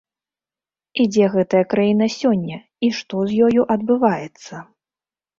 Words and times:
І 1.01 1.03
дзе 1.11 1.25
гэтая 1.33 1.59
краіна 1.73 2.07
сёння 2.13 2.57
і 2.87 2.89
што 2.99 3.21
з 3.33 3.49
ёю 3.49 3.61
адбываецца? 3.75 4.63